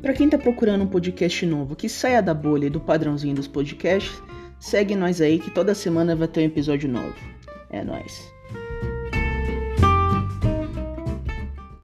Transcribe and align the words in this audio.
para 0.00 0.12
quem 0.12 0.26
está 0.26 0.38
procurando 0.38 0.84
um 0.84 0.86
podcast 0.86 1.44
novo 1.46 1.76
que 1.76 1.88
saia 1.88 2.22
da 2.22 2.34
bolha 2.34 2.66
e 2.66 2.70
do 2.70 2.80
padrãozinho 2.80 3.34
dos 3.34 3.46
podcasts, 3.46 4.22
segue 4.58 4.94
nós 4.94 5.20
aí 5.20 5.38
que 5.38 5.50
toda 5.50 5.74
semana 5.74 6.16
vai 6.16 6.28
ter 6.28 6.40
um 6.40 6.44
episódio 6.44 6.88
novo. 6.88 7.14
É 7.70 7.84
nóis. 7.84 8.32